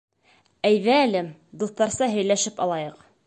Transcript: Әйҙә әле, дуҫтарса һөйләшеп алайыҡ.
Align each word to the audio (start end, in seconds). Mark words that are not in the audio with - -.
Әйҙә 0.69 0.95
әле, 1.01 1.21
дуҫтарса 1.65 2.09
һөйләшеп 2.17 2.65
алайыҡ. 2.69 3.05